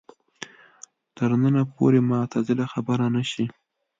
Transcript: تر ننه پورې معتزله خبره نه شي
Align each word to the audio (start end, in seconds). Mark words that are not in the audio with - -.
تر 1.17 1.29
ننه 1.41 1.63
پورې 1.75 1.99
معتزله 2.09 2.65
خبره 2.73 3.05
نه 3.15 3.23
شي 3.31 3.45